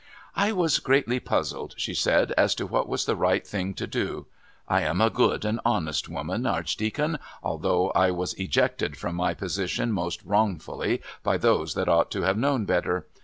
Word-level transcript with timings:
"I 0.35 0.51
was 0.51 0.79
greatly 0.79 1.19
puzzled," 1.19 1.75
she 1.77 1.93
said, 1.93 2.31
"as 2.31 2.55
to 2.55 2.65
what 2.65 2.89
was 2.89 3.05
the 3.05 3.15
right 3.15 3.45
thing 3.45 3.75
to 3.75 3.85
do. 3.85 4.25
I 4.67 4.81
am 4.81 4.99
a 4.99 5.11
good 5.11 5.45
and 5.45 5.59
honest 5.63 6.09
woman, 6.09 6.47
Archdeacon, 6.47 7.19
although 7.43 7.91
I 7.91 8.09
was 8.09 8.33
ejected 8.33 8.97
from 8.97 9.13
my 9.15 9.35
position 9.35 9.91
most 9.91 10.23
wrongfully 10.25 11.03
by 11.21 11.37
those 11.37 11.75
that 11.75 11.87
ought 11.87 12.09
to 12.13 12.23
have 12.23 12.35
known 12.35 12.65
better. 12.65 13.05